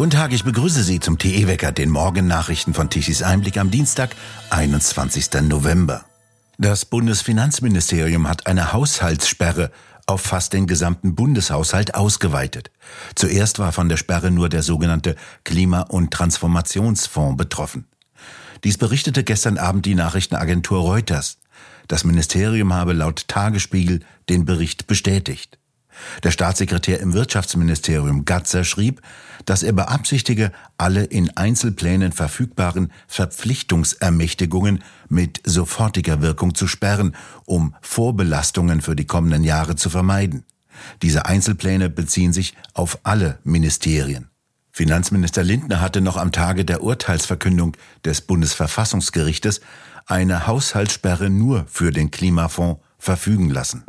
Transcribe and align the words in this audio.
Guten 0.00 0.12
Tag, 0.12 0.32
ich 0.32 0.44
begrüße 0.44 0.82
Sie 0.82 0.98
zum 0.98 1.18
TE-Wecker, 1.18 1.72
den 1.72 1.90
Morgennachrichten 1.90 2.72
von 2.72 2.88
Tichys 2.88 3.22
Einblick 3.22 3.58
am 3.58 3.70
Dienstag, 3.70 4.16
21. 4.48 5.42
November. 5.42 6.06
Das 6.56 6.86
Bundesfinanzministerium 6.86 8.26
hat 8.26 8.46
eine 8.46 8.72
Haushaltssperre 8.72 9.70
auf 10.06 10.22
fast 10.22 10.54
den 10.54 10.66
gesamten 10.66 11.14
Bundeshaushalt 11.14 11.96
ausgeweitet. 11.96 12.70
Zuerst 13.14 13.58
war 13.58 13.72
von 13.72 13.90
der 13.90 13.98
Sperre 13.98 14.30
nur 14.30 14.48
der 14.48 14.62
sogenannte 14.62 15.16
Klima- 15.44 15.82
und 15.82 16.12
Transformationsfonds 16.12 17.36
betroffen. 17.36 17.84
Dies 18.64 18.78
berichtete 18.78 19.22
gestern 19.22 19.58
Abend 19.58 19.84
die 19.84 19.94
Nachrichtenagentur 19.94 20.80
Reuters. 20.80 21.36
Das 21.88 22.04
Ministerium 22.04 22.72
habe 22.72 22.94
laut 22.94 23.28
Tagesspiegel 23.28 24.00
den 24.30 24.46
Bericht 24.46 24.86
bestätigt. 24.86 25.59
Der 26.22 26.30
Staatssekretär 26.30 27.00
im 27.00 27.12
Wirtschaftsministerium 27.12 28.24
Gatzer 28.24 28.64
schrieb, 28.64 29.00
dass 29.44 29.62
er 29.62 29.72
beabsichtige, 29.72 30.52
alle 30.78 31.04
in 31.04 31.36
Einzelplänen 31.36 32.12
verfügbaren 32.12 32.92
Verpflichtungsermächtigungen 33.06 34.82
mit 35.08 35.40
sofortiger 35.44 36.20
Wirkung 36.20 36.54
zu 36.54 36.66
sperren, 36.66 37.16
um 37.46 37.74
Vorbelastungen 37.80 38.80
für 38.80 38.96
die 38.96 39.06
kommenden 39.06 39.44
Jahre 39.44 39.76
zu 39.76 39.90
vermeiden. 39.90 40.44
Diese 41.02 41.26
Einzelpläne 41.26 41.90
beziehen 41.90 42.32
sich 42.32 42.54
auf 42.74 42.98
alle 43.02 43.38
Ministerien. 43.44 44.28
Finanzminister 44.72 45.42
Lindner 45.42 45.80
hatte 45.80 46.00
noch 46.00 46.16
am 46.16 46.32
Tage 46.32 46.64
der 46.64 46.82
Urteilsverkündung 46.82 47.76
des 48.04 48.20
Bundesverfassungsgerichtes 48.20 49.60
eine 50.06 50.46
Haushaltssperre 50.46 51.28
nur 51.28 51.66
für 51.68 51.90
den 51.90 52.10
Klimafonds 52.10 52.80
verfügen 52.98 53.50
lassen. 53.50 53.84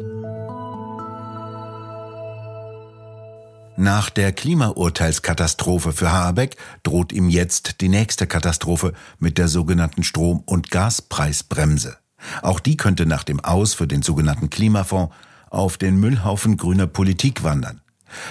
Nach 3.81 4.12
der 4.12 4.31
Klimaurteilskatastrophe 4.31 5.91
für 5.91 6.12
Habeck 6.12 6.55
droht 6.84 7.12
ihm 7.12 7.29
jetzt 7.29 7.82
die 7.82 7.90
nächste 7.90 8.27
Katastrophe 8.27 8.93
mit 9.18 9.40
der 9.40 9.48
sogenannten 9.48 10.04
Strom- 10.04 10.43
und 10.46 10.70
Gaspreisbremse. 10.70 11.98
Auch 12.43 12.59
die 12.59 12.77
könnte 12.77 13.07
nach 13.07 13.24
dem 13.24 13.40
Aus 13.40 13.74
für 13.74 13.87
den 13.87 14.04
sogenannten 14.04 14.52
Klimafonds 14.52 15.12
auf 15.49 15.79
den 15.79 15.99
Müllhaufen 15.99 16.57
grüner 16.57 16.85
Politik 16.85 17.43
wandern. 17.43 17.82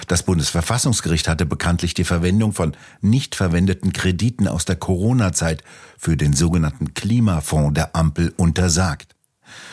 Das 0.07 0.23
Bundesverfassungsgericht 0.23 1.27
hatte 1.27 1.45
bekanntlich 1.45 1.93
die 1.93 2.05
Verwendung 2.05 2.53
von 2.53 2.77
nicht 3.01 3.35
verwendeten 3.35 3.91
Krediten 3.91 4.47
aus 4.47 4.63
der 4.63 4.77
Corona-Zeit 4.77 5.65
für 5.97 6.15
den 6.15 6.31
sogenannten 6.31 6.93
Klimafonds 6.93 7.73
der 7.73 7.93
Ampel 7.93 8.33
untersagt. 8.37 9.17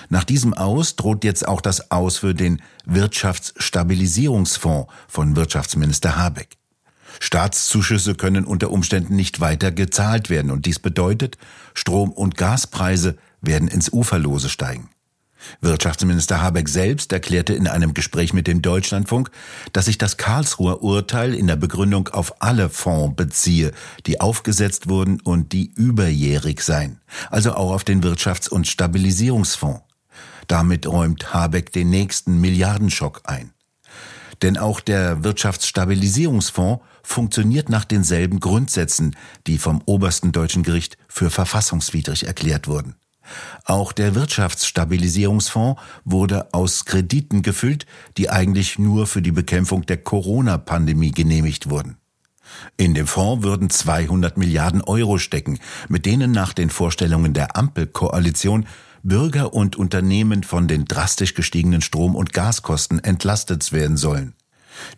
Nach 0.09 0.25
diesem 0.25 0.55
Aus 0.55 0.97
droht 0.97 1.25
jetzt 1.25 1.47
auch 1.47 1.61
das 1.61 1.91
Aus 1.91 2.19
für 2.19 2.34
den 2.34 2.62
Wirtschaftsstabilisierungsfonds 2.84 4.93
von 5.09 5.37
Wirtschaftsminister 5.37 6.17
Habeck. 6.17 6.57
Staatszuschüsse 7.21 8.15
können 8.15 8.45
unter 8.45 8.71
Umständen 8.71 9.17
nicht 9.17 9.41
weiter 9.41 9.73
gezahlt 9.73 10.31
werden 10.31 10.51
und 10.51 10.67
dies 10.67 10.79
bedeutet, 10.79 11.39
Strom- 11.75 12.12
und 12.12 12.37
Gaspreise 12.37 13.17
werden 13.41 13.69
ins 13.69 13.93
Uferlose 13.93 14.49
steigen. 14.49 14.89
Wirtschaftsminister 15.61 16.42
Habeck 16.42 16.69
selbst 16.69 17.12
erklärte 17.12 17.55
in 17.55 17.67
einem 17.69 17.94
Gespräch 17.94 18.33
mit 18.33 18.47
dem 18.47 18.62
Deutschlandfunk, 18.62 19.31
dass 19.72 19.86
sich 19.86 19.98
das 19.98 20.17
Karlsruher 20.17 20.83
Urteil 20.83 21.34
in 21.34 21.47
der 21.47 21.56
Begründung 21.56 22.08
auf 22.08 22.42
alle 22.42 22.69
Fonds 22.69 23.17
beziehe, 23.17 23.72
die 24.06 24.20
aufgesetzt 24.20 24.89
wurden 24.89 25.20
und 25.20 25.53
die 25.53 25.72
überjährig 25.75 26.61
seien, 26.61 27.00
also 27.31 27.55
auch 27.55 27.72
auf 27.72 27.84
den 27.84 28.03
Wirtschafts- 28.03 28.48
und 28.48 28.66
Stabilisierungsfonds. 28.66 29.83
Damit 30.47 30.86
räumt 30.86 31.34
Habeck 31.34 31.72
den 31.72 31.91
nächsten 31.91 32.41
Milliardenschock 32.41 33.22
ein. 33.25 33.53
Denn 34.42 34.56
auch 34.56 34.81
der 34.81 35.25
Wirtschaftsstabilisierungsfonds 35.25 36.83
funktioniert 37.03 37.69
nach 37.69 37.84
denselben 37.84 38.41
Grundsätzen, 38.41 39.16
die 39.47 39.59
vom 39.59 39.83
obersten 39.84 40.33
deutschen 40.33 40.62
Gericht 40.62 40.97
für 41.09 41.31
verfassungswidrig 41.31 42.27
erklärt 42.27 42.69
wurden. 42.69 42.94
Auch 43.65 43.93
der 43.93 44.15
Wirtschaftsstabilisierungsfonds 44.15 45.81
wurde 46.05 46.53
aus 46.53 46.84
Krediten 46.84 47.43
gefüllt, 47.43 47.87
die 48.16 48.31
eigentlich 48.31 48.78
nur 48.78 49.06
für 49.06 49.22
die 49.22 49.33
Bekämpfung 49.33 49.87
der 49.87 49.99
Corona-Pandemie 49.99 51.12
genehmigt 51.12 51.71
wurden. 51.71 51.97
In 52.77 52.94
dem 52.94 53.06
Fonds 53.06 53.44
würden 53.44 53.71
200 53.71 54.37
Milliarden 54.37 54.83
Euro 54.83 55.19
stecken, 55.19 55.59
mit 55.89 56.06
denen 56.06 56.33
nach 56.33 56.53
den 56.53 56.71
Vorstellungen 56.71 57.34
der 57.34 57.56
Ampelkoalition 57.56 58.66
Bürger 59.03 59.55
und 59.55 59.77
Unternehmen 59.77 60.43
von 60.43 60.66
den 60.66 60.84
drastisch 60.84 61.34
gestiegenen 61.34 61.83
Strom- 61.83 62.16
und 62.16 62.33
Gaskosten 62.33 63.03
entlastet 63.03 63.72
werden 63.72 63.97
sollen. 63.97 64.34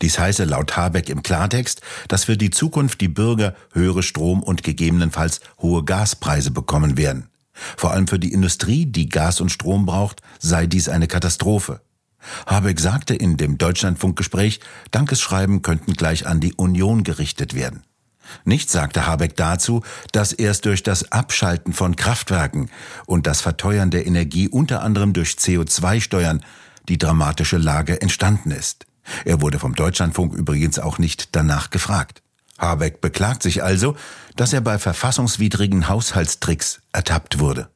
Dies 0.02 0.18
heiße 0.18 0.44
laut 0.44 0.76
Habeck 0.76 1.08
im 1.08 1.22
Klartext, 1.22 1.80
dass 2.08 2.24
für 2.24 2.36
die 2.36 2.50
Zukunft 2.50 3.00
die 3.00 3.08
Bürger 3.08 3.54
höhere 3.72 4.02
Strom- 4.02 4.42
und 4.42 4.62
gegebenenfalls 4.62 5.40
hohe 5.60 5.84
Gaspreise 5.84 6.50
bekommen 6.50 6.96
werden. 6.96 7.28
Vor 7.76 7.92
allem 7.92 8.08
für 8.08 8.18
die 8.18 8.32
Industrie, 8.32 8.86
die 8.86 9.08
Gas 9.08 9.40
und 9.40 9.50
Strom 9.50 9.86
braucht, 9.86 10.22
sei 10.38 10.66
dies 10.66 10.88
eine 10.88 11.06
Katastrophe. 11.06 11.80
Habeck 12.46 12.80
sagte 12.80 13.14
in 13.14 13.36
dem 13.36 13.58
Deutschlandfunkgespräch, 13.58 14.60
Dankeschreiben 14.90 15.62
könnten 15.62 15.94
gleich 15.94 16.26
an 16.26 16.40
die 16.40 16.54
Union 16.54 17.02
gerichtet 17.02 17.54
werden. 17.54 17.82
Nicht 18.44 18.70
sagte 18.70 19.06
Habeck 19.06 19.36
dazu, 19.36 19.82
dass 20.12 20.32
erst 20.32 20.64
durch 20.64 20.82
das 20.82 21.10
Abschalten 21.10 21.72
von 21.72 21.96
Kraftwerken 21.96 22.70
und 23.06 23.26
das 23.26 23.40
Verteuern 23.40 23.90
der 23.90 24.06
Energie 24.06 24.48
unter 24.48 24.82
anderem 24.82 25.12
durch 25.12 25.30
CO2-Steuern 25.30 26.44
die 26.88 26.98
dramatische 26.98 27.58
Lage 27.58 28.00
entstanden 28.00 28.50
ist. 28.50 28.86
Er 29.24 29.40
wurde 29.40 29.58
vom 29.58 29.74
Deutschlandfunk 29.74 30.34
übrigens 30.34 30.78
auch 30.78 30.98
nicht 30.98 31.34
danach 31.34 31.70
gefragt. 31.70 32.22
Habeck 32.60 33.00
beklagt 33.00 33.42
sich 33.42 33.62
also, 33.62 33.96
dass 34.36 34.52
er 34.52 34.60
bei 34.60 34.78
verfassungswidrigen 34.78 35.88
Haushaltstricks 35.88 36.82
ertappt 36.92 37.38
wurde. 37.38 37.68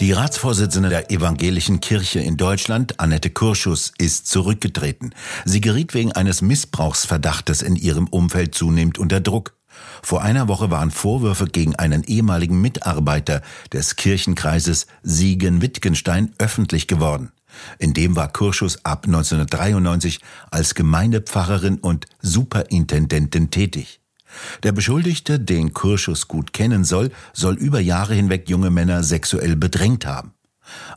Die 0.00 0.12
Ratsvorsitzende 0.12 0.88
der 0.88 1.10
Evangelischen 1.10 1.80
Kirche 1.80 2.20
in 2.20 2.38
Deutschland, 2.38 2.98
Annette 3.00 3.28
Kurschus, 3.28 3.92
ist 3.98 4.28
zurückgetreten. 4.28 5.14
Sie 5.44 5.60
geriet 5.60 5.92
wegen 5.92 6.12
eines 6.12 6.40
Missbrauchsverdachtes 6.40 7.60
in 7.60 7.76
ihrem 7.76 8.08
Umfeld 8.08 8.54
zunehmend 8.54 8.96
unter 8.96 9.20
Druck. 9.20 9.54
Vor 10.02 10.22
einer 10.22 10.48
Woche 10.48 10.70
waren 10.70 10.90
Vorwürfe 10.90 11.44
gegen 11.44 11.76
einen 11.76 12.02
ehemaligen 12.04 12.62
Mitarbeiter 12.62 13.42
des 13.74 13.96
Kirchenkreises 13.96 14.86
Siegen-Wittgenstein 15.02 16.32
öffentlich 16.38 16.86
geworden. 16.86 17.30
In 17.78 17.94
dem 17.94 18.16
war 18.16 18.32
Kurschus 18.32 18.84
ab 18.84 19.06
1993 19.06 20.20
als 20.50 20.74
Gemeindepfarrerin 20.74 21.78
und 21.78 22.06
Superintendentin 22.20 23.50
tätig. 23.50 24.00
Der 24.62 24.72
Beschuldigte, 24.72 25.40
den 25.40 25.74
Kurschus 25.74 26.28
gut 26.28 26.52
kennen 26.52 26.84
soll, 26.84 27.10
soll 27.32 27.54
über 27.54 27.80
Jahre 27.80 28.14
hinweg 28.14 28.48
junge 28.48 28.70
Männer 28.70 29.02
sexuell 29.02 29.56
bedrängt 29.56 30.06
haben. 30.06 30.32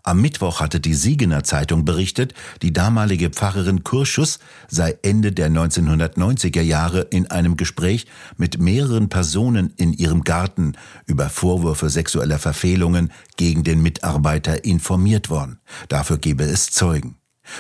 Am 0.04 0.22
Mittwoch 0.22 0.60
hatte 0.60 0.80
die 0.80 0.94
Siegener 0.94 1.44
Zeitung 1.44 1.86
berichtet, 1.86 2.34
die 2.62 2.74
damalige 2.74 3.30
Pfarrerin 3.30 3.84
Kurschus 3.84 4.40
sei 4.68 4.98
Ende 5.02 5.32
der 5.32 5.50
1990er 5.50 6.62
Jahre 6.62 7.02
in 7.02 7.30
einem 7.30 7.58
Gespräch 7.58 8.06
mit 8.38 8.60
mehreren 8.60 9.10
Personen 9.10 9.74
in 9.78 9.94
ihrem 9.94 10.24
Garten 10.24 10.74
über 11.06 11.30
Vorwürfe 11.30 11.90
sexueller 11.90 12.40
Verfehlungen 12.40 13.12
gegen 13.38 13.64
den 13.64 13.82
Mitarbeiter 13.82 14.66
informiert 14.66 15.30
worden. 15.30 15.60
Dafür 15.90 16.18
gebe 16.18 16.44
es 16.44 16.72
Zeugen. 16.72 17.18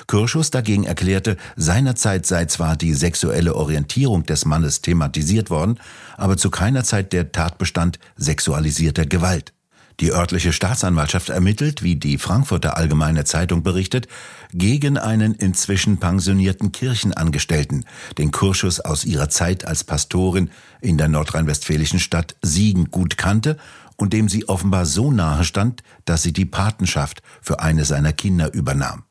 Kurschus 0.07 0.50
dagegen 0.50 0.85
erklärte, 0.85 1.38
seinerzeit 1.56 2.25
sei 2.25 2.46
zwar 2.46 2.75
die 2.75 2.94
sexuelle 2.94 3.56
Orientierung 3.56 4.25
des 4.25 4.46
Mannes 4.46 4.81
thematisiert 4.81 5.50
worden, 5.50 5.79
aber 6.18 6.38
zu 6.38 6.50
keiner 6.50 6.84
Zeit 6.84 7.13
der 7.13 7.31
Tatbestand 7.31 8.00
sexualisierter 8.16 9.06
Gewalt. 9.06 9.53
Die 10.00 10.12
örtliche 10.12 10.54
Staatsanwaltschaft 10.54 11.30
ermittelt, 11.30 11.84
wie 11.84 11.96
die 11.96 12.18
Frankfurter 12.18 12.78
Allgemeine 12.78 13.26
Zeitung 13.26 13.64
berichtet, 13.64 14.08
gegen 14.52 14.98
einen 14.98 15.36
inzwischen 15.36 15.98
pensionierten 15.98 16.72
Kirchenangestellten, 16.72 17.85
den 18.17 18.32
Kurschus 18.32 18.79
aus 18.79 19.06
ihrer 19.06 19.29
Zeit 19.29 19.66
als 19.66 19.84
Pastorin 19.84 20.50
in 20.82 20.97
der 20.97 21.08
nordrhein-westfälischen 21.08 22.00
Stadt 22.00 22.35
Siegen 22.41 22.91
gut 22.91 23.17
kannte 23.17 23.58
und 23.96 24.14
dem 24.14 24.29
sie 24.29 24.50
offenbar 24.50 24.85
so 24.85 25.12
nahe 25.12 25.44
stand, 25.44 25.84
dass 26.06 26.23
sie 26.23 26.34
die 26.34 26.46
Patenschaft 26.46 27.22
für 27.41 27.59
eine 27.59 27.85
seiner 27.85 28.14
Kinder 28.14 28.53
übernahm. 28.53 29.03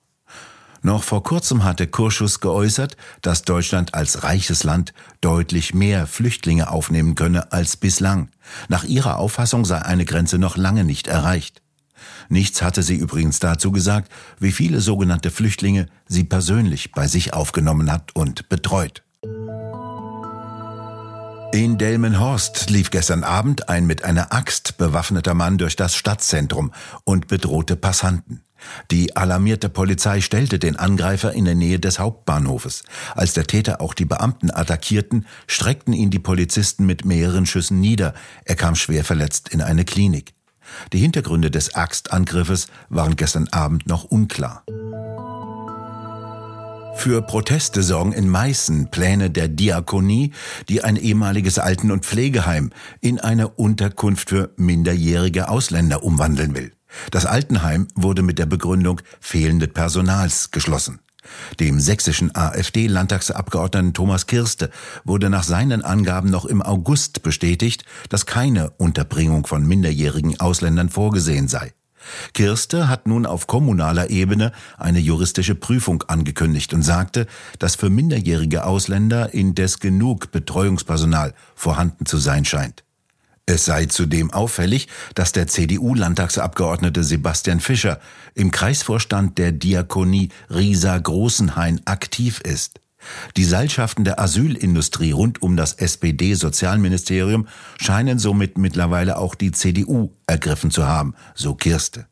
Noch 0.82 1.04
vor 1.04 1.22
kurzem 1.22 1.62
hatte 1.62 1.86
Kurschus 1.86 2.40
geäußert, 2.40 2.96
dass 3.20 3.42
Deutschland 3.42 3.94
als 3.94 4.24
reiches 4.24 4.64
Land 4.64 4.92
deutlich 5.20 5.74
mehr 5.74 6.08
Flüchtlinge 6.08 6.70
aufnehmen 6.70 7.14
könne 7.14 7.52
als 7.52 7.76
bislang. 7.76 8.30
Nach 8.68 8.82
ihrer 8.82 9.18
Auffassung 9.18 9.64
sei 9.64 9.78
eine 9.78 10.04
Grenze 10.04 10.38
noch 10.38 10.56
lange 10.56 10.82
nicht 10.82 11.06
erreicht. 11.06 11.62
Nichts 12.28 12.62
hatte 12.62 12.82
sie 12.82 12.96
übrigens 12.96 13.38
dazu 13.38 13.70
gesagt, 13.70 14.10
wie 14.40 14.50
viele 14.50 14.80
sogenannte 14.80 15.30
Flüchtlinge 15.30 15.86
sie 16.08 16.24
persönlich 16.24 16.90
bei 16.90 17.06
sich 17.06 17.32
aufgenommen 17.32 17.92
hat 17.92 18.16
und 18.16 18.48
betreut. 18.48 19.04
In 21.52 21.76
Delmenhorst 21.76 22.70
lief 22.70 22.90
gestern 22.90 23.24
Abend 23.24 23.68
ein 23.68 23.86
mit 23.86 24.04
einer 24.04 24.32
Axt 24.32 24.78
bewaffneter 24.78 25.34
Mann 25.34 25.58
durch 25.58 25.76
das 25.76 25.94
Stadtzentrum 25.94 26.72
und 27.04 27.28
bedrohte 27.28 27.76
Passanten. 27.76 28.42
Die 28.90 29.16
alarmierte 29.16 29.68
Polizei 29.68 30.20
stellte 30.20 30.58
den 30.58 30.76
Angreifer 30.76 31.32
in 31.32 31.44
der 31.44 31.54
Nähe 31.54 31.78
des 31.78 31.98
Hauptbahnhofes. 31.98 32.84
Als 33.14 33.32
der 33.32 33.46
Täter 33.46 33.80
auch 33.80 33.94
die 33.94 34.04
Beamten 34.04 34.50
attackierten, 34.50 35.26
streckten 35.46 35.94
ihn 35.94 36.10
die 36.10 36.18
Polizisten 36.18 36.86
mit 36.86 37.04
mehreren 37.04 37.46
Schüssen 37.46 37.80
nieder. 37.80 38.14
Er 38.44 38.56
kam 38.56 38.74
schwer 38.74 39.04
verletzt 39.04 39.48
in 39.50 39.62
eine 39.62 39.84
Klinik. 39.84 40.32
Die 40.92 40.98
Hintergründe 40.98 41.50
des 41.50 41.74
Axtangriffes 41.74 42.68
waren 42.88 43.16
gestern 43.16 43.48
Abend 43.48 43.86
noch 43.86 44.04
unklar. 44.04 44.64
Für 46.94 47.22
Proteste 47.22 47.82
sorgen 47.82 48.12
in 48.12 48.28
Meißen 48.28 48.90
Pläne 48.90 49.30
der 49.30 49.48
Diakonie, 49.48 50.32
die 50.68 50.84
ein 50.84 50.96
ehemaliges 50.96 51.58
Alten- 51.58 51.90
und 51.90 52.04
Pflegeheim 52.04 52.70
in 53.00 53.18
eine 53.18 53.48
Unterkunft 53.48 54.28
für 54.28 54.52
minderjährige 54.56 55.48
Ausländer 55.48 56.04
umwandeln 56.04 56.54
will. 56.54 56.72
Das 57.10 57.26
Altenheim 57.26 57.88
wurde 57.94 58.22
mit 58.22 58.38
der 58.38 58.46
Begründung 58.46 59.00
fehlende 59.20 59.68
Personals 59.68 60.50
geschlossen. 60.50 61.00
Dem 61.60 61.80
sächsischen 61.80 62.34
AfD-Landtagsabgeordneten 62.34 63.94
Thomas 63.94 64.26
Kirste 64.26 64.70
wurde 65.04 65.30
nach 65.30 65.44
seinen 65.44 65.82
Angaben 65.82 66.30
noch 66.30 66.44
im 66.44 66.62
August 66.62 67.22
bestätigt, 67.22 67.84
dass 68.08 68.26
keine 68.26 68.70
Unterbringung 68.70 69.46
von 69.46 69.64
minderjährigen 69.66 70.40
Ausländern 70.40 70.88
vorgesehen 70.88 71.48
sei. 71.48 71.72
Kirste 72.34 72.88
hat 72.88 73.06
nun 73.06 73.26
auf 73.26 73.46
kommunaler 73.46 74.10
Ebene 74.10 74.50
eine 74.76 74.98
juristische 74.98 75.54
Prüfung 75.54 76.02
angekündigt 76.08 76.74
und 76.74 76.82
sagte, 76.82 77.28
dass 77.60 77.76
für 77.76 77.90
minderjährige 77.90 78.64
Ausländer 78.64 79.32
indes 79.32 79.78
genug 79.78 80.32
Betreuungspersonal 80.32 81.32
vorhanden 81.54 82.04
zu 82.04 82.18
sein 82.18 82.44
scheint. 82.44 82.82
Es 83.46 83.64
sei 83.64 83.86
zudem 83.86 84.32
auffällig, 84.32 84.88
dass 85.14 85.32
der 85.32 85.48
CDU-Landtagsabgeordnete 85.48 87.02
Sebastian 87.02 87.60
Fischer 87.60 87.98
im 88.34 88.52
Kreisvorstand 88.52 89.36
der 89.36 89.50
Diakonie 89.50 90.28
Riesa 90.48 90.96
Großenhain 90.96 91.80
aktiv 91.84 92.40
ist. 92.40 92.80
Die 93.36 93.44
Seilschaften 93.44 94.04
der 94.04 94.20
Asylindustrie 94.20 95.10
rund 95.10 95.42
um 95.42 95.56
das 95.56 95.72
SPD-Sozialministerium 95.72 97.48
scheinen 97.80 98.20
somit 98.20 98.58
mittlerweile 98.58 99.18
auch 99.18 99.34
die 99.34 99.50
CDU 99.50 100.12
ergriffen 100.28 100.70
zu 100.70 100.86
haben, 100.86 101.14
so 101.34 101.54
Kirste. 101.56 102.06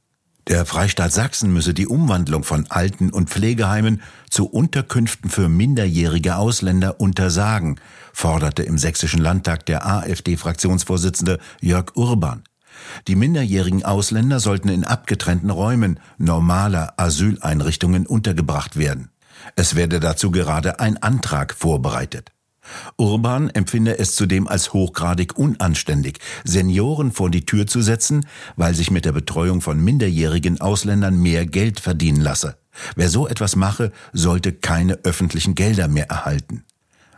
Der 0.49 0.65
Freistaat 0.65 1.13
Sachsen 1.13 1.53
müsse 1.53 1.75
die 1.75 1.87
Umwandlung 1.87 2.45
von 2.45 2.67
Alten- 2.71 3.11
und 3.11 3.31
Pflegeheimen 3.31 4.03
zu 4.31 4.47
Unterkünften 4.47 5.31
für 5.31 5.49
minderjährige 5.49 6.37
Ausländer 6.37 7.01
untersagen, 7.01 7.79
forderte 8.13 8.63
im 8.63 8.79
Sächsischen 8.79 9.21
Landtag 9.21 9.67
der 9.67 9.87
AfD-Fraktionsvorsitzende 9.87 11.39
Jörg 11.61 11.95
Urban. 11.95 12.43
Die 13.07 13.17
minderjährigen 13.17 13.85
Ausländer 13.85 14.41
sollten 14.41 14.69
in 14.69 14.85
abgetrennten 14.85 15.51
Räumen 15.51 16.01
normaler 16.19 16.95
Asyleinrichtungen 16.97 18.07
untergebracht 18.07 18.77
werden. 18.77 19.11
Es 19.57 19.77
werde 19.77 20.01
dazu 20.01 20.31
gerade 20.31 20.81
ein 20.81 21.03
Antrag 21.03 21.55
vorbereitet. 21.55 22.33
Urban 22.97 23.51
empfinde 23.51 23.99
es 23.99 24.15
zudem 24.15 24.49
als 24.49 24.73
hochgradig 24.73 25.37
unanständig, 25.37 26.19
Senioren 26.45 27.13
vor 27.13 27.31
die 27.31 27.47
Tür 27.47 27.67
zu 27.67 27.83
setzen, 27.83 28.27
weil 28.57 28.75
sich 28.75 28.91
mit 28.91 29.05
der 29.05 29.13
Betreuung 29.13 29.61
von 29.61 29.79
minderjährigen 29.83 30.61
Ausländern 30.61 31.21
mehr 31.21 31.47
Geld 31.47 31.81
verdienen 31.81 32.21
lasse. 32.21 32.57
Wer 32.97 33.09
so 33.09 33.27
etwas 33.29 33.57
mache, 33.57 33.93
sollte 34.13 34.53
keine 34.53 34.95
öffentlichen 35.05 35.55
Gelder 35.55 35.89
mehr 35.89 36.09
erhalten. 36.09 36.65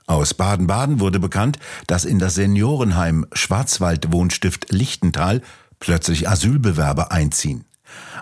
Aus 0.06 0.34
Baden-Baden 0.34 1.00
wurde 1.00 1.20
bekannt, 1.20 1.58
dass 1.86 2.04
in 2.04 2.18
das 2.18 2.34
Seniorenheim 2.34 3.26
Schwarzwald-Wohnstift 3.32 4.72
Lichtental 4.72 5.42
plötzlich 5.78 6.28
Asylbewerber 6.28 7.12
einziehen. 7.12 7.64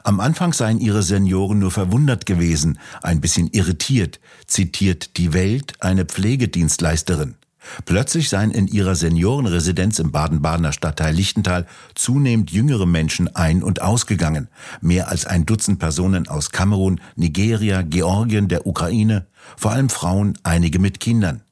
Am 0.04 0.20
Anfang 0.20 0.52
seien 0.52 0.80
ihre 0.80 1.02
Senioren 1.02 1.58
nur 1.58 1.70
verwundert 1.70 2.26
gewesen, 2.26 2.78
ein 3.02 3.20
bisschen 3.20 3.48
irritiert, 3.48 4.20
zitiert 4.46 5.16
die 5.16 5.32
Welt 5.32 5.74
eine 5.80 6.04
Pflegedienstleisterin. 6.04 7.36
Plötzlich 7.84 8.28
seien 8.28 8.50
in 8.50 8.66
ihrer 8.66 8.94
Seniorenresidenz 8.94 9.98
im 9.98 10.12
Baden-Badener 10.12 10.72
Stadtteil 10.72 11.14
Lichtental 11.14 11.66
zunehmend 11.94 12.50
jüngere 12.50 12.86
Menschen 12.86 13.34
ein- 13.36 13.62
und 13.62 13.82
ausgegangen. 13.82 14.48
Mehr 14.80 15.08
als 15.08 15.26
ein 15.26 15.44
Dutzend 15.44 15.78
Personen 15.78 16.26
aus 16.26 16.50
Kamerun, 16.50 17.00
Nigeria, 17.16 17.82
Georgien, 17.82 18.48
der 18.48 18.66
Ukraine, 18.66 19.26
vor 19.56 19.72
allem 19.72 19.90
Frauen, 19.90 20.38
einige 20.42 20.78
mit 20.78 21.00
Kindern. 21.00 21.42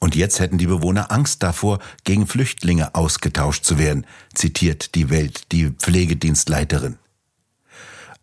Und 0.00 0.16
jetzt 0.16 0.40
hätten 0.40 0.58
die 0.58 0.66
Bewohner 0.66 1.12
Angst 1.12 1.42
davor, 1.42 1.78
gegen 2.02 2.26
Flüchtlinge 2.26 2.94
ausgetauscht 2.94 3.64
zu 3.64 3.78
werden, 3.78 4.06
zitiert 4.34 4.94
die 4.96 5.08
Welt 5.08 5.52
die 5.52 5.70
Pflegedienstleiterin. 5.70 6.98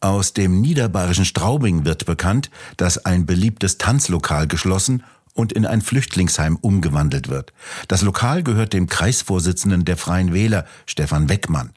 Aus 0.02 0.34
dem 0.34 0.62
niederbayerischen 0.62 1.26
Straubing 1.26 1.86
wird 1.86 2.08
bekannt, 2.08 2.50
dass 2.76 3.06
ein 3.06 3.28
beliebtes 3.28 3.78
Tanzlokal 3.78 4.48
geschlossen 4.48 5.04
und 5.34 5.54
in 5.54 5.66
ein 5.66 5.82
Flüchtlingsheim 5.82 6.58
umgewandelt 6.60 7.30
wird. 7.30 7.54
Das 7.88 8.02
Lokal 8.02 8.42
gehört 8.42 8.74
dem 8.74 8.88
Kreisvorsitzenden 8.88 9.86
der 9.86 9.98
Freien 9.98 10.34
Wähler, 10.34 10.66
Stefan 10.88 11.30
Weckmann. 11.30 11.72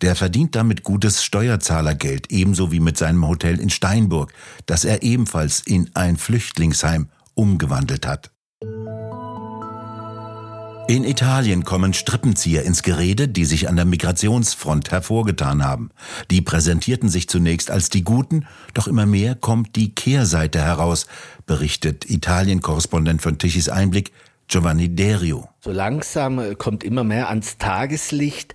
Der 0.00 0.16
verdient 0.16 0.56
damit 0.56 0.82
gutes 0.82 1.22
Steuerzahlergeld, 1.22 2.32
ebenso 2.32 2.72
wie 2.72 2.80
mit 2.80 2.98
seinem 2.98 3.26
Hotel 3.26 3.60
in 3.60 3.70
Steinburg, 3.70 4.32
das 4.66 4.84
er 4.84 5.04
ebenfalls 5.04 5.60
in 5.60 5.90
ein 5.94 6.16
Flüchtlingsheim 6.16 7.08
umgewandelt 7.34 8.04
hat. 8.04 8.30
In 10.90 11.04
Italien 11.04 11.62
kommen 11.62 11.94
Strippenzieher 11.94 12.64
ins 12.64 12.82
Gerede, 12.82 13.28
die 13.28 13.44
sich 13.44 13.68
an 13.68 13.76
der 13.76 13.84
Migrationsfront 13.84 14.90
hervorgetan 14.90 15.64
haben. 15.64 15.90
Die 16.32 16.40
präsentierten 16.40 17.08
sich 17.08 17.28
zunächst 17.28 17.70
als 17.70 17.90
die 17.90 18.02
Guten, 18.02 18.44
doch 18.74 18.88
immer 18.88 19.06
mehr 19.06 19.36
kommt 19.36 19.76
die 19.76 19.94
Kehrseite 19.94 20.60
heraus, 20.60 21.06
berichtet 21.46 22.10
Italien-Korrespondent 22.10 23.22
von 23.22 23.38
Tichys 23.38 23.68
Einblick 23.68 24.10
Giovanni 24.48 24.88
Derio. 24.88 25.48
So 25.60 25.70
langsam 25.70 26.40
äh, 26.40 26.56
kommt 26.56 26.82
immer 26.82 27.04
mehr 27.04 27.28
ans 27.28 27.56
Tageslicht. 27.56 28.54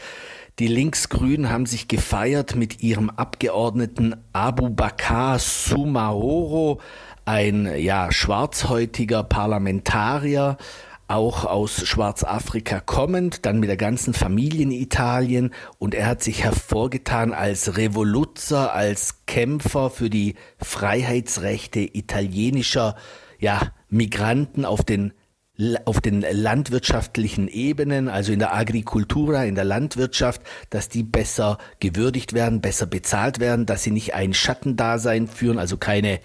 Die 0.60 0.68
Linksgrünen 0.68 1.50
haben 1.50 1.66
sich 1.66 1.88
gefeiert 1.88 2.58
mit 2.58 2.84
ihrem 2.84 3.10
Abgeordneten 3.12 4.14
Abu 4.34 4.70
Bakr 4.72 5.40
Sumaoro, 5.40 6.82
ein 7.24 7.66
ja 7.78 8.12
schwarzhäutiger 8.12 9.24
Parlamentarier, 9.24 10.58
auch 11.08 11.46
aus 11.46 11.86
Schwarzafrika 11.86 12.80
kommend, 12.80 13.46
dann 13.46 13.60
mit 13.60 13.70
der 13.70 13.78
ganzen 13.78 14.14
Familie 14.14 14.64
in 14.64 14.72
Italien 14.72 15.54
und 15.78 15.94
er 15.94 16.08
hat 16.08 16.24
sich 16.24 16.44
hervorgetan 16.44 17.34
als 17.34 17.78
Revoluzer, 17.78 18.74
als 18.74 19.26
Kämpfer 19.28 19.90
für 19.90 20.10
die 20.10 20.36
Freiheitsrechte 20.58 21.80
italienischer 21.80 22.96
ja, 23.40 23.74
Migranten 23.90 24.66
auf 24.66 24.84
den 24.84 25.14
auf 25.86 26.02
den 26.02 26.26
landwirtschaftlichen 26.30 27.48
Ebenen, 27.48 28.10
also 28.10 28.34
in 28.34 28.40
der 28.40 28.54
Agricultura, 28.54 29.46
in 29.46 29.56
der 29.56 29.64
Landwirtschaft, 29.64 30.42
dass 30.70 30.90
die 30.90 31.04
besser 31.04 31.60
gewürdigt 31.80 32.34
werden, 32.34 32.60
besser 32.60 32.86
bezahlt 32.88 33.40
werden, 33.40 33.66
dass 33.66 33.84
sie 33.84 33.92
nicht 33.92 34.14
ein 34.16 34.34
Schattendasein 34.34 35.30
führen, 35.30 35.58
also 35.58 35.78
keine 35.78 36.20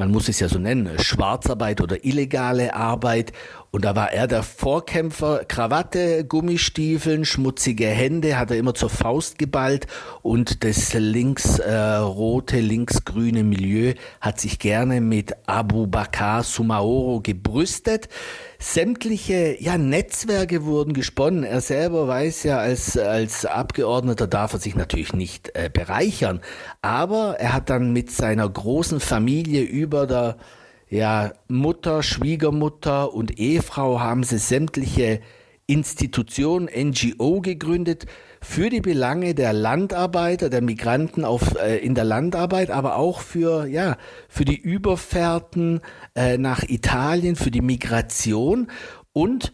man 0.00 0.12
muss 0.12 0.30
es 0.30 0.40
ja 0.40 0.48
so 0.48 0.58
nennen, 0.58 0.98
Schwarzarbeit 0.98 1.82
oder 1.82 2.06
illegale 2.06 2.72
Arbeit. 2.72 3.32
Und 3.72 3.84
da 3.84 3.94
war 3.94 4.12
er 4.12 4.26
der 4.26 4.42
Vorkämpfer, 4.42 5.44
Krawatte, 5.46 6.24
Gummistiefeln, 6.24 7.24
schmutzige 7.24 7.86
Hände, 7.86 8.36
hat 8.36 8.50
er 8.50 8.56
immer 8.56 8.74
zur 8.74 8.90
Faust 8.90 9.38
geballt 9.38 9.86
und 10.22 10.64
das 10.64 10.92
linksrote, 10.94 12.56
äh, 12.56 12.60
linksgrüne 12.60 13.44
Milieu 13.44 13.94
hat 14.20 14.40
sich 14.40 14.58
gerne 14.58 15.00
mit 15.00 15.34
Abu 15.46 15.86
Bakr 15.86 16.42
Sumaoro 16.42 17.20
gebrüstet. 17.20 18.08
Sämtliche 18.58 19.56
ja, 19.60 19.78
Netzwerke 19.78 20.64
wurden 20.64 20.92
gesponnen. 20.92 21.44
Er 21.44 21.60
selber 21.60 22.08
weiß 22.08 22.42
ja, 22.42 22.58
als, 22.58 22.98
als 22.98 23.46
Abgeordneter 23.46 24.26
darf 24.26 24.52
er 24.52 24.58
sich 24.58 24.74
natürlich 24.74 25.12
nicht 25.12 25.54
äh, 25.54 25.70
bereichern. 25.72 26.40
Aber 26.82 27.36
er 27.38 27.52
hat 27.52 27.70
dann 27.70 27.92
mit 27.92 28.10
seiner 28.10 28.48
großen 28.48 28.98
Familie 28.98 29.62
über 29.62 30.08
der 30.08 30.36
ja, 30.90 31.32
Mutter, 31.48 32.02
Schwiegermutter 32.02 33.14
und 33.14 33.38
Ehefrau 33.38 34.00
haben 34.00 34.24
sie 34.24 34.38
sämtliche 34.38 35.20
Institutionen, 35.66 36.68
NGO 36.74 37.40
gegründet 37.40 38.06
für 38.42 38.70
die 38.70 38.80
Belange 38.80 39.36
der 39.36 39.52
Landarbeiter, 39.52 40.50
der 40.50 40.62
Migranten 40.62 41.24
auf, 41.24 41.54
äh, 41.54 41.76
in 41.78 41.94
der 41.94 42.02
Landarbeit, 42.02 42.70
aber 42.70 42.96
auch 42.96 43.20
für, 43.20 43.66
ja, 43.66 43.96
für 44.28 44.44
die 44.44 44.58
Überfährten 44.58 45.80
äh, 46.16 46.38
nach 46.38 46.64
Italien, 46.64 47.36
für 47.36 47.52
die 47.52 47.60
Migration 47.60 48.66
und 49.12 49.52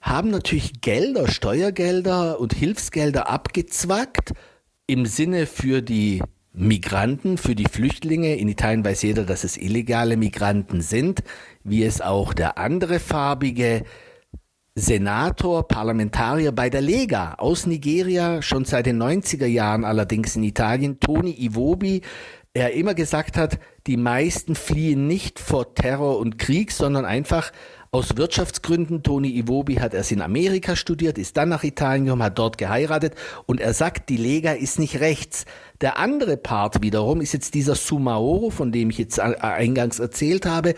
haben 0.00 0.30
natürlich 0.30 0.82
Gelder, 0.82 1.26
Steuergelder 1.26 2.38
und 2.38 2.54
Hilfsgelder 2.54 3.28
abgezwackt 3.28 4.34
im 4.86 5.04
Sinne 5.04 5.46
für 5.46 5.82
die 5.82 6.22
Migranten, 6.56 7.36
für 7.36 7.54
die 7.54 7.66
Flüchtlinge. 7.70 8.36
In 8.36 8.48
Italien 8.48 8.84
weiß 8.84 9.02
jeder, 9.02 9.24
dass 9.24 9.44
es 9.44 9.58
illegale 9.58 10.16
Migranten 10.16 10.80
sind, 10.80 11.22
wie 11.62 11.84
es 11.84 12.00
auch 12.00 12.32
der 12.32 12.56
andere 12.56 12.98
farbige 12.98 13.84
Senator, 14.74 15.68
Parlamentarier 15.68 16.52
bei 16.52 16.70
der 16.70 16.80
Lega 16.80 17.34
aus 17.34 17.66
Nigeria, 17.66 18.40
schon 18.40 18.64
seit 18.64 18.86
den 18.86 19.02
90er 19.02 19.46
Jahren 19.46 19.84
allerdings 19.84 20.36
in 20.36 20.44
Italien, 20.44 20.98
Toni 20.98 21.34
Iwobi, 21.38 22.02
er 22.54 22.72
immer 22.72 22.94
gesagt 22.94 23.36
hat, 23.36 23.58
die 23.86 23.98
meisten 23.98 24.54
fliehen 24.54 25.06
nicht 25.06 25.38
vor 25.38 25.74
Terror 25.74 26.18
und 26.18 26.38
Krieg, 26.38 26.72
sondern 26.72 27.04
einfach 27.04 27.52
aus 27.96 28.16
Wirtschaftsgründen. 28.18 29.02
Toni 29.02 29.30
Iwobi 29.38 29.76
hat 29.76 29.94
erst 29.94 30.12
in 30.12 30.20
Amerika 30.20 30.76
studiert, 30.76 31.16
ist 31.16 31.36
dann 31.38 31.48
nach 31.48 31.64
Italien 31.64 32.04
gekommen, 32.04 32.22
hat 32.22 32.38
dort 32.38 32.58
geheiratet 32.58 33.14
und 33.46 33.58
er 33.58 33.72
sagt, 33.72 34.10
die 34.10 34.18
Lega 34.18 34.52
ist 34.52 34.78
nicht 34.78 35.00
rechts. 35.00 35.46
Der 35.80 35.98
andere 35.98 36.36
Part 36.36 36.82
wiederum 36.82 37.22
ist 37.22 37.32
jetzt 37.32 37.54
dieser 37.54 37.74
Sumaoro, 37.74 38.50
von 38.50 38.70
dem 38.70 38.90
ich 38.90 38.98
jetzt 38.98 39.18
eingangs 39.18 39.98
erzählt 39.98 40.44
habe. 40.44 40.74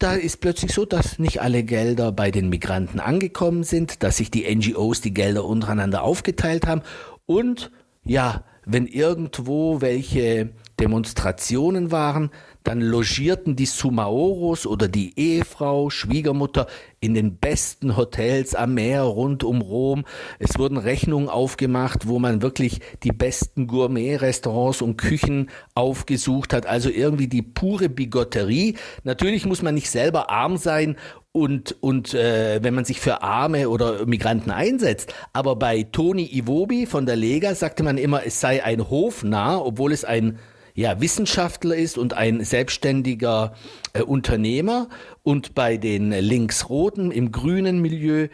Da 0.00 0.14
ist 0.14 0.40
plötzlich 0.40 0.72
so, 0.72 0.84
dass 0.84 1.20
nicht 1.20 1.40
alle 1.40 1.62
Gelder 1.62 2.10
bei 2.10 2.32
den 2.32 2.48
Migranten 2.48 2.98
angekommen 2.98 3.62
sind, 3.62 4.02
dass 4.02 4.16
sich 4.16 4.32
die 4.32 4.52
NGOs 4.52 5.00
die 5.02 5.14
Gelder 5.14 5.44
untereinander 5.44 6.02
aufgeteilt 6.02 6.66
haben 6.66 6.82
und 7.26 7.70
ja, 8.02 8.42
wenn 8.66 8.86
irgendwo 8.86 9.80
welche 9.80 10.50
Demonstrationen 10.80 11.92
waren, 11.92 12.30
dann 12.64 12.80
logierten 12.80 13.56
die 13.56 13.66
Sumaoros 13.66 14.66
oder 14.66 14.88
die 14.88 15.18
Ehefrau, 15.18 15.90
Schwiegermutter 15.90 16.66
in 17.00 17.14
den 17.14 17.36
besten 17.36 17.96
Hotels 17.96 18.54
am 18.54 18.74
Meer 18.74 19.02
rund 19.02 19.42
um 19.44 19.62
Rom. 19.62 20.04
Es 20.38 20.58
wurden 20.58 20.76
Rechnungen 20.76 21.28
aufgemacht, 21.28 22.06
wo 22.06 22.18
man 22.18 22.42
wirklich 22.42 22.80
die 23.02 23.12
besten 23.12 23.66
Gourmet-Restaurants 23.66 24.82
und 24.82 24.98
Küchen 24.98 25.50
aufgesucht 25.74 26.52
hat. 26.52 26.66
Also 26.66 26.90
irgendwie 26.90 27.28
die 27.28 27.42
pure 27.42 27.88
Bigotterie. 27.88 28.74
Natürlich 29.04 29.46
muss 29.46 29.62
man 29.62 29.74
nicht 29.74 29.90
selber 29.90 30.30
arm 30.30 30.58
sein 30.58 30.96
und, 31.32 31.76
und 31.80 32.12
äh, 32.12 32.62
wenn 32.62 32.74
man 32.74 32.84
sich 32.84 33.00
für 33.00 33.22
Arme 33.22 33.68
oder 33.68 34.04
Migranten 34.04 34.50
einsetzt. 34.50 35.14
Aber 35.32 35.56
bei 35.56 35.84
Toni 35.84 36.28
Iwobi 36.32 36.86
von 36.86 37.06
der 37.06 37.16
Lega 37.16 37.54
sagte 37.54 37.82
man 37.82 37.98
immer, 37.98 38.26
es 38.26 38.40
sei 38.40 38.62
ein 38.64 38.90
Hofnarr, 38.90 39.64
obwohl 39.64 39.92
es 39.92 40.04
ein 40.04 40.38
ja, 40.74 41.00
Wissenschaftler 41.00 41.76
ist 41.76 41.98
und 41.98 42.14
ein 42.14 42.44
selbstständiger 42.44 43.54
äh, 43.92 44.02
Unternehmer. 44.02 44.88
Und 45.22 45.54
bei 45.54 45.76
den 45.76 46.10
Linksroten 46.10 47.10
im 47.10 47.32
grünen 47.32 47.80
Milieu 47.80 48.28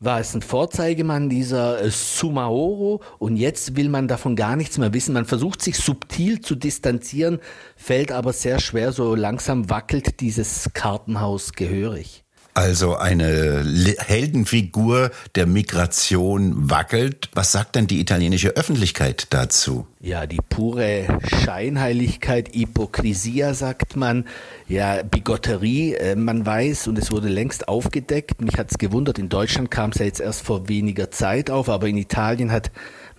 war 0.00 0.18
es 0.18 0.34
ein 0.34 0.42
Vorzeigemann, 0.42 1.28
dieser 1.28 1.80
äh, 1.80 1.90
Sumaoro. 1.90 3.02
Und 3.18 3.36
jetzt 3.36 3.76
will 3.76 3.88
man 3.88 4.08
davon 4.08 4.36
gar 4.36 4.56
nichts 4.56 4.78
mehr 4.78 4.92
wissen. 4.92 5.14
Man 5.14 5.26
versucht 5.26 5.62
sich 5.62 5.76
subtil 5.76 6.40
zu 6.40 6.56
distanzieren, 6.56 7.38
fällt 7.76 8.10
aber 8.10 8.32
sehr 8.32 8.58
schwer. 8.58 8.92
So 8.92 9.14
langsam 9.14 9.70
wackelt 9.70 10.20
dieses 10.20 10.70
Kartenhaus 10.74 11.52
gehörig. 11.52 12.24
Also 12.54 12.96
eine 12.96 13.64
Heldenfigur 13.98 15.10
der 15.36 15.46
Migration 15.46 16.70
wackelt. 16.70 17.30
Was 17.32 17.50
sagt 17.50 17.76
denn 17.76 17.86
die 17.86 17.98
italienische 17.98 18.50
Öffentlichkeit 18.50 19.28
dazu? 19.30 19.86
Ja, 20.00 20.26
die 20.26 20.40
pure 20.50 21.06
Scheinheiligkeit, 21.44 22.54
Hypokrisia 22.54 23.54
sagt 23.54 23.96
man, 23.96 24.26
ja, 24.68 25.02
Bigotterie, 25.02 25.94
äh, 25.94 26.14
man 26.14 26.44
weiß 26.44 26.88
und 26.88 26.98
es 26.98 27.10
wurde 27.10 27.28
längst 27.28 27.68
aufgedeckt. 27.68 28.42
Mich 28.42 28.58
hat's 28.58 28.76
gewundert, 28.76 29.18
in 29.18 29.30
Deutschland 29.30 29.70
kam 29.70 29.90
es 29.90 29.98
ja 29.98 30.04
jetzt 30.04 30.20
erst 30.20 30.44
vor 30.44 30.68
weniger 30.68 31.10
Zeit 31.10 31.50
auf, 31.50 31.70
aber 31.70 31.86
in 31.86 31.96
Italien 31.96 32.52
hat 32.52 32.70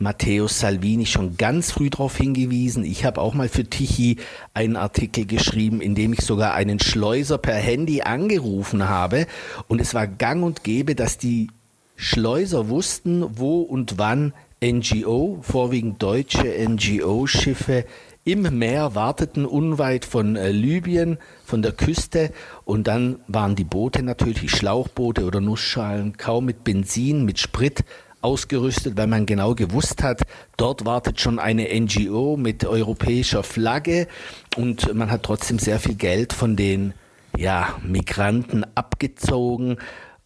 Matteo 0.03 0.48
Salvini 0.48 1.05
schon 1.05 1.38
ganz 1.38 1.72
früh 1.72 1.89
darauf 1.89 2.17
hingewiesen. 2.17 2.83
Ich 2.83 3.05
habe 3.05 3.22
auch 3.22 3.33
mal 3.33 3.50
für 3.50 3.63
Tichy 3.63 4.17
einen 4.53 4.75
Artikel 4.75 5.25
geschrieben, 5.25 5.81
in 5.81 5.95
dem 5.95 6.13
ich 6.13 6.22
sogar 6.22 6.53
einen 6.53 6.79
Schleuser 6.79 7.38
per 7.38 7.55
Handy 7.55 8.01
angerufen 8.01 8.88
habe. 8.89 9.25
Und 9.67 9.79
es 9.79 9.93
war 9.93 10.05
gang 10.05 10.43
und 10.43 10.63
gäbe, 10.63 10.93
dass 10.93 11.17
die 11.17 11.48
Schleuser 11.95 12.69
wussten, 12.69 13.25
wo 13.38 13.62
und 13.62 13.98
wann 13.98 14.33
NGO, 14.62 15.39
vorwiegend 15.41 16.03
deutsche 16.03 16.43
NGO-Schiffe, 16.43 17.86
im 18.25 18.57
Meer 18.57 18.95
warteten, 18.95 19.45
unweit 19.45 20.05
von 20.05 20.36
äh, 20.36 20.51
Libyen, 20.51 21.17
von 21.45 21.62
der 21.62 21.74
Küste. 21.74 22.31
Und 22.63 22.88
dann 22.88 23.19
waren 23.27 23.55
die 23.55 23.65
Boote 23.65 24.01
natürlich, 24.01 24.51
Schlauchboote 24.51 25.25
oder 25.25 25.41
Nussschalen, 25.41 26.15
kaum 26.17 26.45
mit 26.45 26.63
Benzin, 26.63 27.25
mit 27.25 27.39
Sprit 27.39 27.83
ausgerüstet, 28.24 28.98
weil 28.98 29.08
man 29.08 29.25
genau 29.25 29.56
gewusst 29.56 30.01
hat, 30.01 30.22
dort 30.58 30.86
wartet 30.86 31.20
schon 31.20 31.39
eine 31.39 31.68
NGO 31.74 32.38
mit 32.38 32.65
europäischer 32.65 33.44
Flagge 33.44 34.08
und 34.56 34.94
man 34.94 35.12
hat 35.12 35.24
trotzdem 35.24 35.60
sehr 35.60 35.80
viel 35.80 35.96
Geld 35.96 36.34
von 36.34 36.56
den 36.56 36.94
ja, 37.38 37.75
Migranten 37.84 38.65
abgezogen 38.75 39.77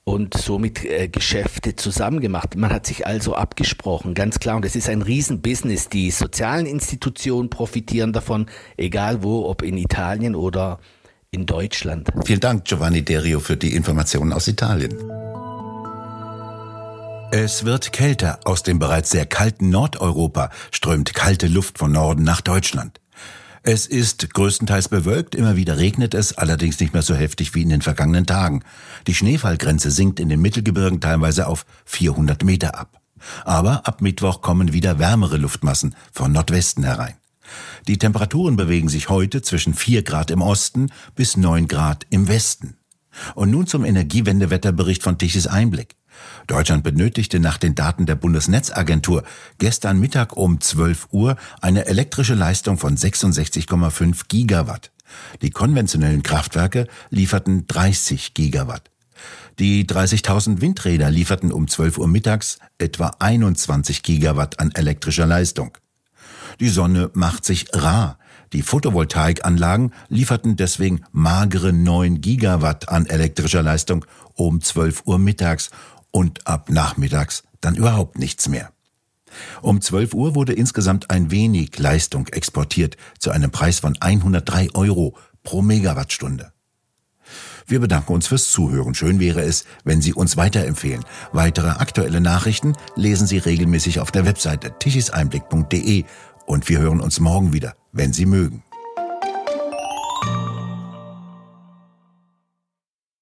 und 0.08 0.36
somit 0.36 0.86
äh, 0.86 1.10
Geschäfte 1.10 1.76
zusammengemacht. 1.76 2.56
Man 2.56 2.72
hat 2.72 2.86
sich 2.86 3.06
also 3.06 3.36
abgesprochen, 3.36 4.14
ganz 4.14 4.40
klar. 4.40 4.56
Und 4.56 4.64
es 4.64 4.76
ist 4.78 4.88
ein 4.88 5.02
Riesenbusiness. 5.02 5.90
Die 5.90 6.12
sozialen 6.12 6.66
Institutionen 6.66 7.50
profitieren 7.50 8.14
davon, 8.14 8.46
egal 8.78 9.22
wo, 9.22 9.50
ob 9.50 9.64
in 9.64 9.78
Italien 9.78 10.34
oder 10.36 10.80
in 11.32 11.46
Deutschland. 11.46 12.08
Vielen 12.24 12.40
Dank, 12.40 12.64
Giovanni 12.64 13.02
Derio, 13.02 13.42
für 13.42 13.58
die 13.58 13.76
Informationen 13.76 14.32
aus 14.32 14.48
Italien. 14.48 14.96
Es 17.32 17.66
wird 17.66 17.92
kälter. 17.92 18.40
Aus 18.46 18.64
dem 18.64 18.80
bereits 18.80 19.10
sehr 19.10 19.26
kalten 19.26 19.70
Nordeuropa 19.70 20.50
strömt 20.72 21.14
kalte 21.14 21.48
Luft 21.48 21.78
von 21.78 21.92
Norden 21.92 22.24
nach 22.24 22.40
Deutschland. 22.40 23.02
Es 23.64 23.86
ist 23.86 24.34
größtenteils 24.34 24.88
bewölkt, 24.88 25.36
immer 25.36 25.58
wieder 25.58 25.78
regnet 25.78 26.14
es, 26.14 26.38
allerdings 26.38 26.80
nicht 26.80 26.94
mehr 26.94 27.02
so 27.02 27.16
heftig 27.16 27.54
wie 27.54 27.64
in 27.64 27.70
den 27.70 27.82
vergangenen 27.82 28.26
Tagen. 28.26 28.64
Die 29.08 29.14
Schneefallgrenze 29.14 29.92
sinkt 29.92 30.22
in 30.22 30.30
den 30.30 30.40
Mittelgebirgen 30.42 31.02
teilweise 31.02 31.48
auf 31.48 31.66
400 31.84 32.46
Meter 32.46 32.80
ab. 32.80 33.02
Aber 33.44 33.86
ab 33.86 34.02
Mittwoch 34.02 34.42
kommen 34.42 34.72
wieder 34.72 34.98
wärmere 34.98 35.36
Luftmassen 35.36 35.96
von 36.14 36.32
Nordwesten 36.32 36.86
herein. 36.86 37.16
Die 37.90 37.98
Temperaturen 37.98 38.56
bewegen 38.56 38.88
sich 38.88 39.10
heute 39.10 39.42
zwischen 39.42 39.74
4 39.74 40.04
Grad 40.04 40.32
im 40.32 40.42
Osten 40.42 40.92
bis 41.16 41.36
9 41.36 41.68
Grad 41.68 42.06
im 42.10 42.30
Westen. 42.30 42.78
Und 43.36 43.52
nun 43.52 43.68
zum 43.68 43.84
Energiewendewetterbericht 43.84 45.04
von 45.04 45.18
Tichys 45.18 45.48
Einblick. 45.48 45.98
Deutschland 46.48 46.84
benötigte 46.84 47.40
nach 47.40 47.58
den 47.58 47.76
Daten 47.76 48.06
der 48.06 48.16
Bundesnetzagentur 48.16 49.24
gestern 49.58 50.00
Mittag 50.00 50.36
um 50.38 50.62
12 50.62 51.10
Uhr 51.12 51.36
eine 51.62 51.86
elektrische 51.86 52.36
Leistung 52.36 52.78
von 52.78 52.96
66,5 52.96 54.24
Gigawatt. 54.30 54.92
Die 55.42 55.52
konventionellen 55.52 56.24
Kraftwerke 56.24 56.88
lieferten 57.10 57.68
30 57.68 58.34
Gigawatt. 58.34 58.90
Die 59.60 59.86
30.000 59.86 60.62
Windräder 60.62 61.10
lieferten 61.10 61.52
um 61.52 61.68
12 61.68 61.98
Uhr 61.98 62.08
mittags 62.08 62.60
etwa 62.78 63.16
21 63.20 64.04
Gigawatt 64.04 64.60
an 64.60 64.72
elektrischer 64.72 65.26
Leistung. 65.26 65.78
Die 66.60 66.70
Sonne 66.70 67.10
macht 67.14 67.46
sich 67.46 67.68
rar. 67.74 68.20
Die 68.54 68.62
Photovoltaikanlagen 68.62 69.94
lieferten 70.08 70.56
deswegen 70.56 71.04
magere 71.12 71.74
9 71.74 72.22
Gigawatt 72.22 72.88
an 72.90 73.06
elektrischer 73.06 73.62
Leistung 73.62 74.06
um 74.36 74.62
12 74.62 75.04
Uhr 75.06 75.20
mittags 75.20 75.72
und 76.12 76.48
ab 76.48 76.70
nachmittags 76.70 77.44
dann 77.62 77.76
überhaupt 77.76 78.18
nichts 78.18 78.48
mehr. 78.48 78.72
Um 79.62 79.82
12 79.82 80.14
Uhr 80.14 80.36
wurde 80.36 80.54
insgesamt 80.54 81.10
ein 81.10 81.32
wenig 81.32 81.78
Leistung 81.78 82.28
exportiert 82.28 82.98
zu 83.20 83.32
einem 83.32 83.52
Preis 83.52 83.80
von 83.80 83.96
103 84.00 84.70
Euro 84.74 85.18
pro 85.44 85.62
Megawattstunde. 85.62 86.52
Wir 87.66 87.82
bedanken 87.82 88.14
uns 88.14 88.28
fürs 88.28 88.50
Zuhören. 88.50 88.96
Schön 88.96 89.20
wäre 89.20 89.42
es, 89.42 89.66
wenn 89.84 90.02
Sie 90.02 90.14
uns 90.14 90.38
weiterempfehlen. 90.38 91.04
Weitere 91.34 91.68
aktuelle 91.68 92.22
Nachrichten 92.22 92.74
lesen 92.96 93.28
Sie 93.28 93.40
regelmäßig 93.40 94.00
auf 94.00 94.10
der 94.10 94.26
Webseite 94.26 94.74
tichiseinblick.de 94.80 96.06
und 96.46 96.70
wir 96.70 96.80
hören 96.80 97.02
uns 97.02 97.20
morgen 97.20 97.52
wieder, 97.52 97.76
wenn 97.92 98.14
Sie 98.14 98.26
mögen. 98.26 98.64